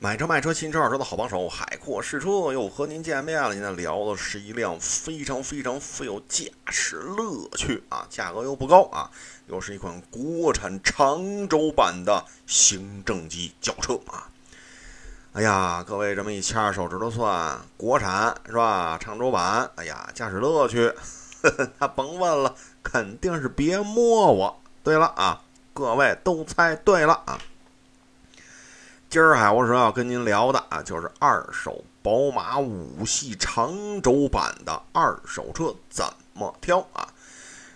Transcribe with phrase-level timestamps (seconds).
[0.00, 3.52] 买车卖车，新车二手车的好帮手，海阔试车又和您见面了。
[3.52, 9.10] 今天聊的是一辆非常非常富有驾驶乐趣啊，价格又不高啊，
[9.48, 14.30] 又是一款国产长轴版的行政级轿车啊。
[15.32, 18.96] 哎呀，各位这么一掐手指头算，国产是吧？
[19.00, 20.94] 长轴版，哎呀，驾驶乐趣，
[21.80, 22.54] 那甭问了，
[22.84, 24.60] 肯定是别摸我。
[24.84, 25.42] 对了啊，
[25.74, 27.36] 各位都猜对了啊。
[29.10, 37.08] 今儿海沃说要跟您聊的啊，就是二手宝马五系长轴版的二手车怎么挑啊？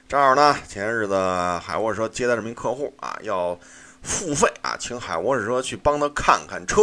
[0.07, 1.17] 正好呢，前日子
[1.65, 3.59] 海沃车接待这名客户啊，要
[4.03, 6.83] 付费啊，请海沃车去帮他看看车。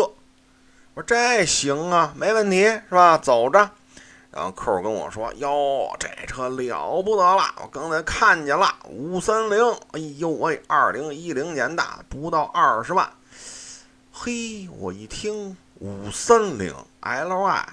[0.95, 3.19] 我说这行啊，没问题是吧？
[3.19, 3.69] 走着。
[4.31, 13.07] 然后客户跟我说：“哟，这车了不得了，我刚才看见了，五三零，哎呦喂，二零一零年的，不到二十万。”
[14.21, 17.63] 嘿，我一听五三零 Ly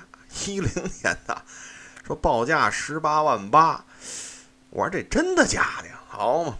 [0.46, 0.70] 一零
[1.02, 1.42] 年的，
[2.06, 3.84] 说报价十八万八，
[4.70, 6.00] 我说这真的假的呀？
[6.06, 6.56] 好嘛，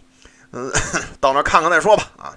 [0.51, 0.73] 嗯，
[1.23, 2.11] 到那看看再说吧。
[2.19, 2.37] 啊，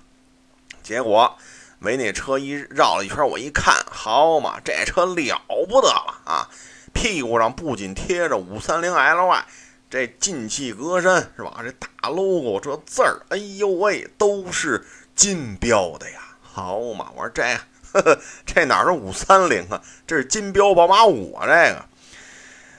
[0.84, 1.36] 结果
[1.80, 6.48] 围那车一绕了一圈，我一看，好嘛，这车了不得了啊！
[6.94, 9.44] 屁股上不仅贴着五三零 Ly，
[9.90, 11.62] 这进气格栅是吧？
[11.64, 16.22] 这大 logo 这字儿，哎呦喂，都是金标的呀！
[16.52, 17.44] 好嘛，我说这
[17.92, 19.82] 呵呵 这哪是五三零啊？
[20.06, 21.46] 这是金标宝马五啊！
[21.46, 21.86] 这个，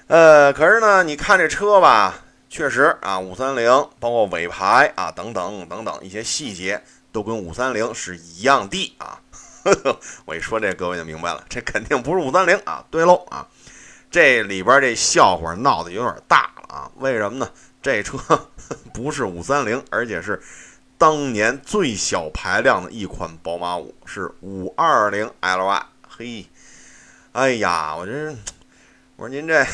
[0.09, 6.83] 呃，可是呢，你看这车吧，确实啊，五三零包括尾排啊等等等等一些细节
[7.13, 9.21] 都跟五三零是一样的啊。
[9.63, 12.85] 呵 呵我一说这，各位就明白了，这肯定不是五三零啊。
[12.91, 13.47] 对喽啊，
[14.11, 16.91] 这里边这笑话闹得有点大了啊。
[16.97, 17.49] 为什么呢？
[17.81, 18.19] 这车
[18.93, 20.41] 不是五三零，而且是。
[21.01, 26.45] 当年最小排量的一款宝马五是五二零 Ly，嘿，
[27.33, 28.37] 哎呀，我这，
[29.17, 29.65] 我说您这，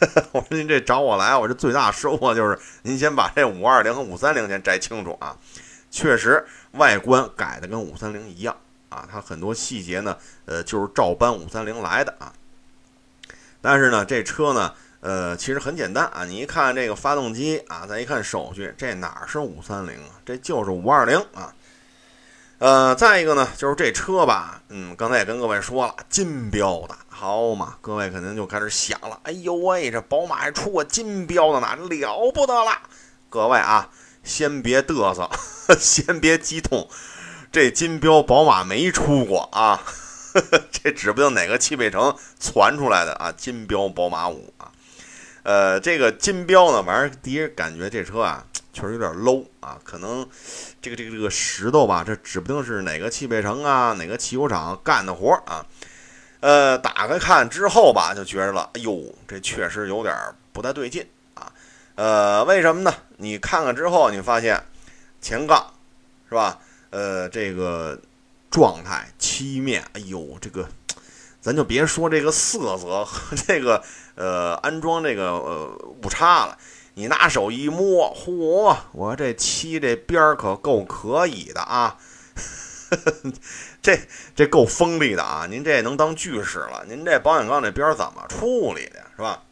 [0.32, 5.36] 我说您这找我来，我这最大收获就是您先把这五二零和五三零先摘清楚啊。
[5.90, 8.56] 确实，外观改的跟五三零一样
[8.88, 10.16] 啊，它很多细节呢，
[10.46, 12.32] 呃，就是照搬五三零来的啊。
[13.60, 14.72] 但是呢，这车呢。
[15.02, 21.52] 呃，其实很简单啊，你一看这个发动机啊，再一看手续，这哪是五三零啊，这就是五二零啊。
[22.58, 32.70] 呃，再一个呢，就是这车吧，嗯，刚才也跟各位说了，金标的好嘛，各位肯定就开始想了，哎呦喂，这宝马还出过金标的呢，了不得了。
[33.28, 33.90] 各位啊，
[34.22, 35.28] 先别嘚瑟，
[35.80, 36.88] 先别激动，
[37.50, 39.82] 这金标宝马没出过啊，
[40.70, 44.70] 这指不定哪个汽配城传出来的啊，金标宝马五啊。
[45.42, 50.24] 呃，这个金标呢，反正第一感觉这车啊，确实有点 low 啊，可能
[50.80, 55.66] 这个这个这个石头吧，这指不定是哪个汽配城啊，哪个汽油厂干的活啊。
[56.40, 60.14] 呃，打开看之后吧，就觉着了，哎呦，这确实有点
[60.52, 61.52] 不太对劲啊。
[61.96, 62.94] 呃，为什么呢？
[63.16, 64.62] 你看看之后，你发现
[65.20, 65.72] 前杠
[66.28, 66.58] 是吧？
[66.90, 67.98] 呃，这个
[68.50, 70.68] 状态漆面，哎呦，这个。
[71.42, 73.82] 咱就别说这个色泽和 这个
[74.14, 75.66] 呃安装这个呃
[76.02, 76.56] 误差了，
[76.94, 81.98] 你拿手一摸，嚯，我这漆这边儿可够可以的啊，
[83.82, 83.98] 这
[84.36, 85.46] 这够锋利的啊！
[85.50, 86.84] 您这能当锯使了？
[86.88, 89.42] 您这保险杠这边儿怎么处理的，是吧？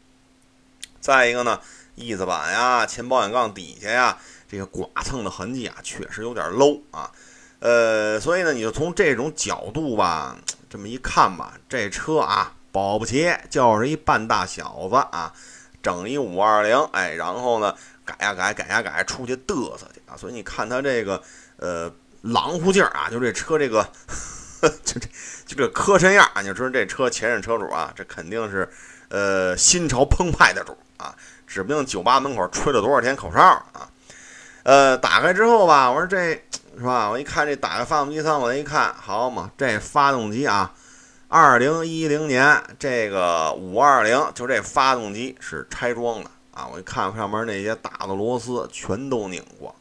[1.01, 1.59] 再一个呢，
[1.97, 4.17] 翼子板呀、前保险杠底下呀，
[4.49, 7.11] 这个剐蹭的痕迹啊，确实有点 low 啊。
[7.61, 10.37] 呃，所以呢，你就从这种角度吧。
[10.69, 15.35] 这么一看吧，这车啊，保不齐就是一半大小子啊，
[15.83, 20.17] 整一五二零，哎，然后呢，改呀改，改呀改，出去嘚瑟去啊。
[20.17, 21.21] 所以你看他这个
[21.57, 23.83] 呃狼乎劲儿啊，就这车这个，
[24.85, 25.09] 就这
[25.45, 28.71] 就这磕碜样啊，你说这车前任车主啊，这肯定是
[29.09, 31.13] 呃心潮澎湃的主啊，
[31.49, 33.91] 指不定酒吧门口吹了多少天口哨啊。
[34.63, 36.41] 呃，打开之后吧，我说这。
[36.81, 37.11] 是吧？
[37.11, 40.73] 我一看这打开发动机舱，我一看，好嘛，这发动机啊，
[41.29, 46.67] 二零一零年这个五二零，就这发动机是拆装的啊！
[46.73, 49.77] 我一看上面那些大的螺丝全都拧过。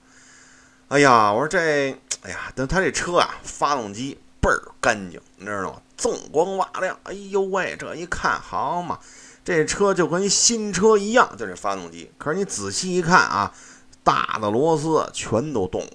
[0.90, 5.82] 哎呀，我说这，哎呀，但他这车啊，发动机倍儿干净，你知道吗？
[5.98, 7.00] 锃光瓦亮。
[7.04, 9.00] 哎呦喂，这一看，好嘛，
[9.46, 12.12] 这车就跟新车一样，就这发动机。
[12.18, 13.54] 可是你仔细一看啊，
[14.04, 15.90] 大的螺丝全都动。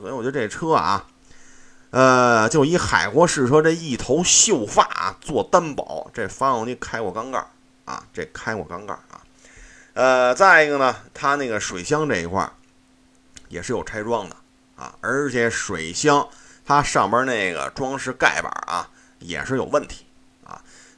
[0.00, 1.06] 所以我觉得这车啊，
[1.90, 7.44] 呃，就以海国试车这一头秀发啊做担保，这发动机开过缸盖
[7.84, 9.20] 啊，这开过缸盖啊。
[9.94, 12.50] 呃，再一个呢，它那个水箱这一块
[13.48, 14.36] 也是有拆装的
[14.76, 16.28] 啊，而且水箱
[16.64, 18.88] 它上边那个装饰盖板啊，
[19.18, 20.05] 也是有问题。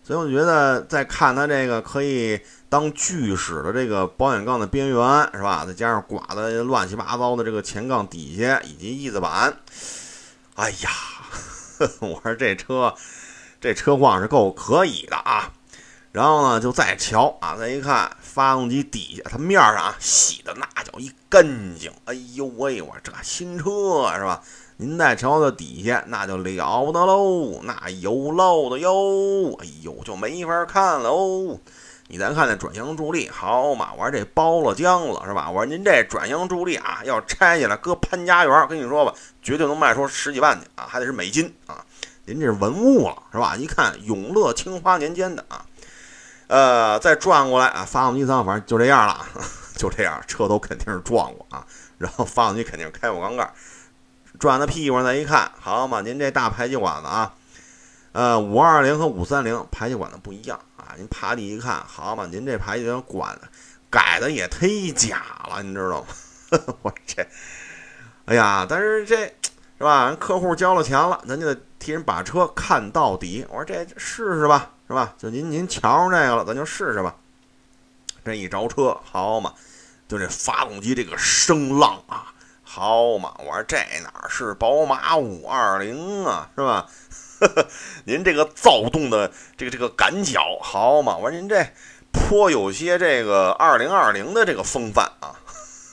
[0.09, 2.41] 所以我觉得再看它这个可以
[2.71, 4.97] 当锯齿的这个保险杠的边缘
[5.35, 5.67] 是吧？
[5.67, 9.55] 再加上刮的乱七八糟的这个前杠底下以及翼子板，
[10.55, 10.89] 哎呀，
[12.01, 12.95] 我说这车
[13.61, 15.53] 这车况是够可以的啊。
[16.11, 21.45] 然后呢，就再瞧啊，再一看发动机底下，它面上啊洗的那叫一干
[21.79, 21.93] 净。
[22.07, 24.43] 哎呦喂，我这新车是吧？
[24.81, 31.11] 您在桥的底下，那就了不得喽，那油漏的哟，哎呦，就没法看了。
[32.07, 35.51] 你再看那转向助力，好嘛，我说这包了浆了是吧？
[35.51, 41.85] 我说您这转向助力啊，要拆下来搁潘家园，跟你说吧，绝对能卖出十几万去啊，还得是美金啊。
[42.27, 43.57] 您这是文物了是吧？
[43.57, 45.67] 一看永乐青花年间的啊。
[46.47, 49.27] 呃，再转过来啊，发动机舱反正就这样了，
[49.75, 51.67] 就这样，车头肯定是撞过啊，
[51.99, 53.53] 然后发动机肯定开过缸盖，
[54.39, 57.35] 转到屁股上再一看，好嘛，您这大排气管子啊，
[58.13, 63.49] 呃，五二零和五三零排气管子不一样啊，您趴地一看，好嘛，您这排气管子
[63.91, 66.07] 改的也忒假了，你知道吗？
[66.83, 67.27] 我这，
[68.27, 70.07] 哎呀，但是这是吧？
[70.07, 73.45] 人客户交了钱了，咱就得替人把车看到底。
[73.49, 74.71] 我说这试试吧。
[74.91, 75.13] 是吧？
[75.19, 77.15] 就您您瞧上这个了，咱就试试吧。
[78.25, 79.53] 这一着车，好嘛，
[80.09, 82.33] 就这发动机这个声浪啊，
[82.71, 83.33] 好嘛！
[83.39, 86.87] 我说这哪是宝马五二零啊，是吧？
[88.05, 91.17] 您这个躁动的这个这个感脚，好嘛！
[91.17, 91.67] 我说您这
[92.13, 95.33] 颇有些这个二零二零的这个风范啊。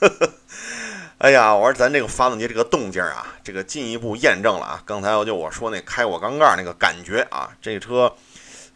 [1.18, 8.14] 哎呀，我说咱这个发动机这个动静啊，这个进一步验证了啊，刚才我就我说那开我缸盖那个感觉啊，这车。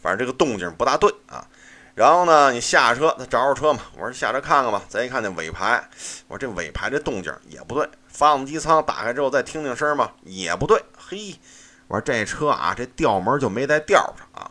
[0.02, 1.46] 反正这个动静不大对啊，
[1.94, 4.82] 然后呢，你下车，他找着车嘛，我说下车看看吧。
[4.88, 5.82] 再一看那尾排，
[6.28, 7.88] 我说这尾排这动静也不对。
[8.08, 10.82] 发动机舱打开之后再听听声嘛，也不对。
[10.96, 11.36] 嘿，
[11.88, 14.50] 我说这车啊，这吊门就没在吊上啊。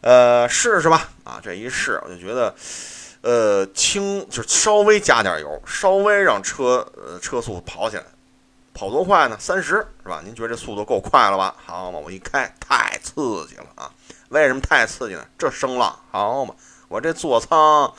[0.00, 1.08] 呃，试试吧。
[1.24, 2.54] 啊，这一试我就觉得，
[3.22, 8.04] 呃，轻就稍微加点油，稍微让车呃车速跑起来，
[8.74, 9.36] 跑多快呢？
[9.40, 10.20] 三十是吧？
[10.24, 11.54] 您觉得这速度够快了吧？
[11.64, 13.90] 好嘛，我一开太刺激了啊。
[14.30, 15.24] 为什么太刺激呢？
[15.38, 16.54] 这声浪好嘛！
[16.88, 17.92] 我这座舱，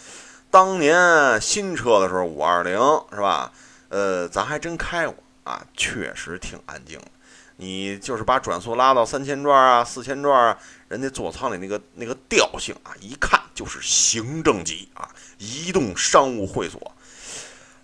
[0.52, 2.78] 当年新车的时候五二零
[3.14, 3.52] 是吧？
[3.90, 5.16] 呃，咱还真开过
[5.46, 7.00] 啊，确实挺安静。
[7.56, 10.58] 你就是把转速拉到三千转啊、四千转啊，
[10.90, 16.92] 人家座舱里那个那个调性啊，一看就是行政级啊，移动商务会所。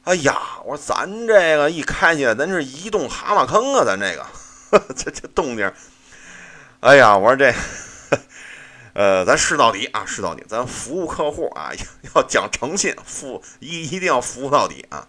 [0.04, 5.72] 哎呀，我说咱这个一开起来，咱是移动蛤蟆坑啊，咱这个 这这动静。
[6.82, 7.54] 哎呀，我说这。
[8.94, 11.72] 呃，咱试到底啊，试到底，咱服务客户啊，
[12.14, 15.08] 要讲诚信，服一一定要服务到底啊。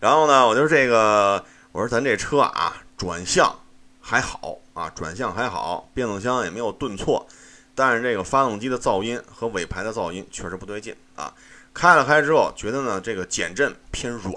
[0.00, 3.54] 然后呢，我就这个，我说咱这车啊，转向
[4.00, 7.26] 还好啊，转向还好，变速箱也没有顿挫，
[7.74, 11.30] 但是这个发动机的噪音和尾排的噪音确实不对劲啊。
[11.74, 14.32] 开了开之后，觉得呢这个减震偏软，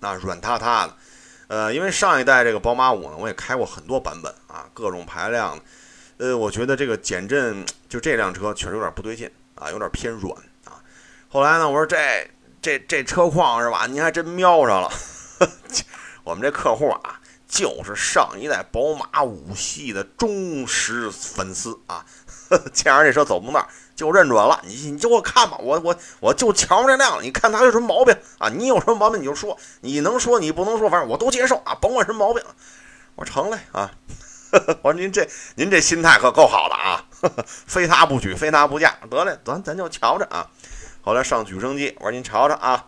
[0.00, 0.94] 那软塌塌的。
[1.48, 5.58] 呃，因为上一代这个宝马五呢，我也开过很多版本啊，各种排量。
[6.18, 10.32] 呃，我觉得这个减震就这辆车确实有点不对劲啊，有点偏软
[10.64, 10.78] 啊。
[11.28, 12.30] 后来呢，我说这
[12.62, 13.86] 这这车况是吧？
[13.86, 14.90] 您还真瞄上了。
[16.22, 22.04] 我们这客户啊，就是上一代宝马五系的忠实粉丝啊。
[22.72, 24.60] 见着这车走不动道，就认准了。
[24.64, 27.20] 你你就给我看吧，我我我就瞧上这辆。
[27.20, 28.48] 你看它有什么毛病啊？
[28.48, 32.40] 你有什么毛病你就说，你能说你不能说，反正我都接受啊，甭管什么毛病。
[33.16, 33.90] 我说成嘞啊。
[34.82, 37.04] 我说您这您这心态可够好的啊，
[37.44, 38.96] 非他不娶，非他不嫁。
[39.10, 40.48] 得嘞，咱咱就瞧着啊。
[41.02, 42.86] 后来上举升机，我说您瞧瞧啊，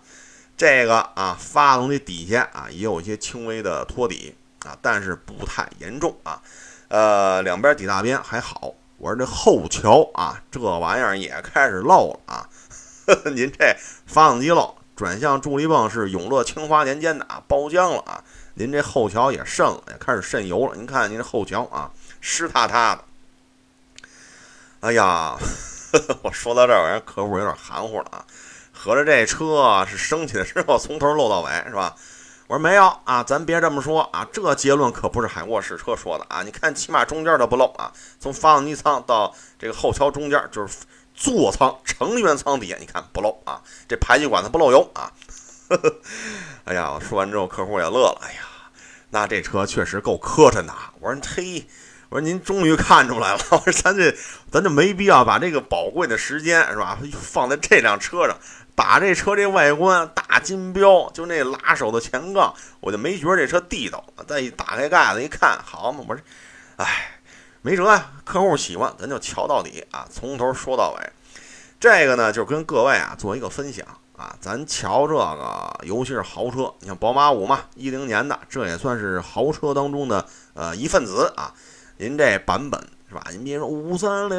[0.57, 6.41] 这个啊发动机底下啊也有一些轻微的托底啊，但是不太严重啊。
[6.89, 8.75] 呃，两边底大边还好。
[8.99, 12.49] 我说这后桥啊，这玩意儿也开始漏了啊。
[13.35, 18.23] 您这发动机漏，转向助力泵是永乐清华年间的啊，包浆了啊。
[18.59, 20.75] 您这后桥也渗了，也开始渗油了。
[20.75, 21.91] 您看您这后桥啊，
[22.23, 23.05] 湿塌塌的。
[24.81, 25.37] 哎呀，
[26.25, 28.25] 我说到这儿，人客户有点含糊了啊。
[28.73, 31.95] 合着这车是升起的时候从头漏到尾是吧？
[32.47, 36.43] 我说没有啊，咱别这么说啊，这结论可不是海沃试车说的啊。
[36.43, 40.79] 你看，起码中间都不漏啊，从发动机舱到这个后桥中间，就是
[41.15, 43.61] 座舱成员舱底下，你看不漏啊。
[43.87, 45.13] 这排气管它不漏油啊。
[45.69, 45.97] 呵 呵
[46.65, 48.21] 哎呀，我说完之后，客户也乐了。
[48.23, 48.41] 哎呀，
[49.11, 50.73] 那这车确实够磕碜的。
[51.01, 51.67] 我说嘿，
[52.09, 53.41] 我说您终于看出来了。
[53.51, 54.15] 我说咱这，
[54.51, 58.37] 咱就没必要把这个宝贵的时间是吧，放在这辆车上，
[58.75, 64.05] 打这车这外观大金标，就那拉手的前杠，我就没觉得这车地道。
[64.27, 66.23] 再一打开盖子一看，好嘛，我说，
[66.77, 67.19] 哎，
[67.63, 71.13] 没辙呀，客户喜欢，咱就瞧到底啊，从头说到尾。
[71.79, 81.53] 这个呢，就跟各位啊做一个分享啊，咱瞧这个，尤其是豪车，你像宝马五嘛，一零年的，这也算是豪车当中的呃一份子啊。
[81.99, 83.23] 您这版本是吧？
[83.31, 84.39] 您别说五三零，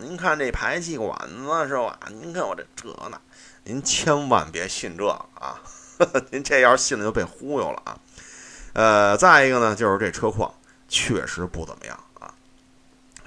[0.00, 1.98] 您看这排气管子是吧？
[2.10, 3.20] 您看我这这那，
[3.64, 5.60] 您千万别信这个啊！
[6.30, 7.98] 您这要是信了就被忽悠了啊。
[8.72, 10.52] 呃，再一个呢，就是这车况
[10.88, 12.32] 确实不怎么样啊。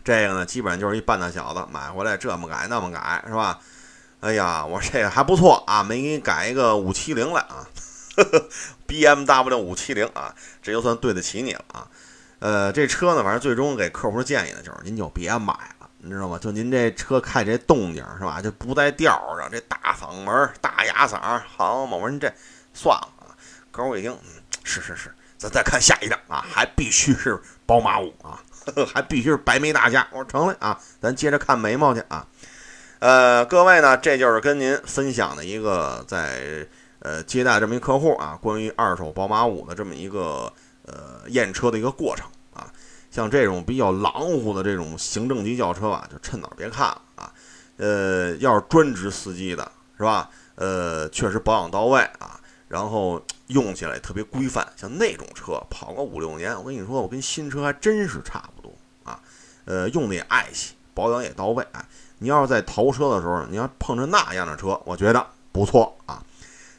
[0.03, 3.59] 这个呢，基本上就是一半大小子买回来这么改那么改是吧？
[4.21, 7.67] 哎呀，我这个还不错啊，没给你改一个五七零来啊
[8.15, 8.49] 呵呵，
[8.85, 11.87] B M W 五七零啊，这就算对得起你了啊。
[12.39, 16.37] 呃，这车呢，反正最终给客户建议呢，就是您就别买了，你知道吗？
[16.39, 18.39] 就您这车开这动静是吧？
[18.41, 21.97] 就不在调上，这大嗓门、大牙嗓，好嘛？
[21.97, 22.31] 我说这
[22.73, 23.33] 算了啊。
[23.71, 25.11] 客户一听，嗯，是是是。
[25.37, 30.07] 咱再看下一辆啊，还必须是宝马五啊呵呵， 还必须是白眉大侠。
[30.11, 32.27] 我说成了啊，咱接着看眉毛去啊。
[33.01, 36.67] 呃，各位呢，这就是跟您分享的一个在
[36.99, 40.53] 呃接待这么一客户啊，关于二手宝马五的这么一个
[40.85, 42.71] 呃验车的一个过程啊。
[43.09, 47.33] 像这种比较狼乎的这种行政级轿车吧，就趁早别看了啊。
[47.77, 50.29] 呃，要是专职司机的是吧？
[50.53, 53.19] 呃，确实保养到位啊，然后。
[53.47, 59.19] 用起来特别规范，像那种车跑个五六年，我跟你说，我跟新车还真是差不多啊。
[59.65, 61.63] 呃，用的也爱惜，保养也到位。
[61.71, 61.83] 啊，
[62.19, 66.21] 你要是在淘车的时候，你要碰着那样的车，我觉得不错啊。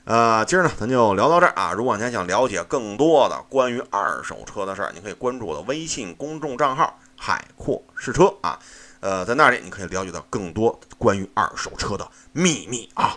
[0.05, 1.73] 呃，今儿呢，咱就聊到这儿啊。
[1.73, 8.59] 如果您想了解更多的关于二手车的事儿，你可以关注我的微信公众账号“海阔试车”啊。
[9.01, 13.17] 呃，在那里你可以了解到更多关于二手车的秘密啊。